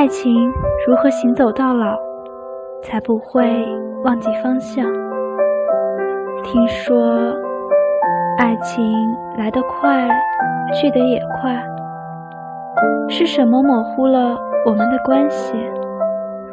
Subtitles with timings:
[0.00, 0.50] 爱情
[0.86, 1.94] 如何行走到老，
[2.82, 3.44] 才不会
[4.02, 4.82] 忘记方向？
[6.42, 7.36] 听说，
[8.38, 8.82] 爱情
[9.36, 10.08] 来得快，
[10.72, 11.62] 去得也快。
[13.10, 15.52] 是什么模糊了我们的关系？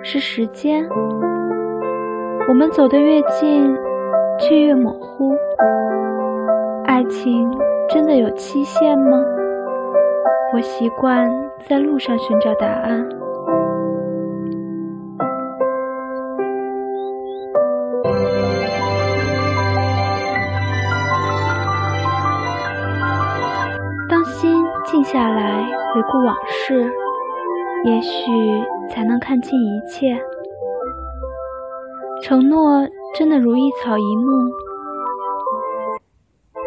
[0.03, 0.85] 是时间。
[2.49, 3.73] 我们走得越近，
[4.37, 5.33] 却越模糊。
[6.83, 7.49] 爱情
[7.87, 9.23] 真的有期限吗？
[10.53, 11.31] 我习惯
[11.65, 13.07] 在路上寻找答案。
[24.97, 26.91] 静下来，回顾往事，
[27.83, 28.31] 也许
[28.89, 30.19] 才能看清一切。
[32.23, 32.79] 承诺
[33.13, 34.49] 真的如一草一木，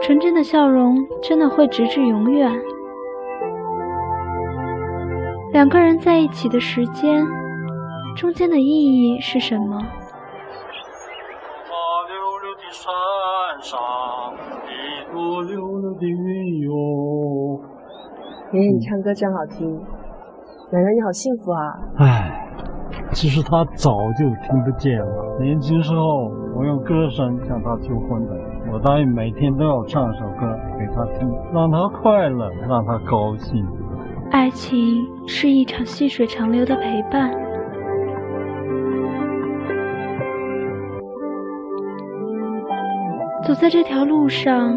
[0.00, 2.52] 纯真的笑容真的会直至永远。
[5.52, 7.26] 两个人在一起的时间，
[8.14, 9.76] 中间的意义是什么？
[18.52, 19.80] 爷爷，你唱歌真好听，
[20.72, 21.78] 奶奶你好幸福啊！
[21.98, 22.48] 唉，
[23.12, 25.38] 其实他早就听不见了。
[25.38, 28.32] 年轻时候，我用歌声向他求婚的，
[28.72, 33.64] 我答应每天都要唱首歌给他听，让他快乐，让他高兴。
[34.32, 37.30] 爱情是一场细水长流的陪伴，
[43.46, 44.76] 走在这条路上，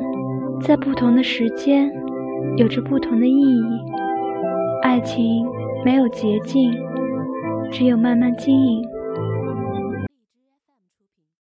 [0.61, 1.91] 在不同的时间。
[2.57, 3.63] 有着不同的意义。
[4.83, 5.45] 爱情
[5.83, 6.71] 没有捷径，
[7.71, 8.92] 只有慢慢经营。